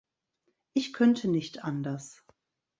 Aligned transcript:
Ich 0.73 0.93
könnte 0.93 1.27
nicht 1.27 1.63
anders. 1.63 2.25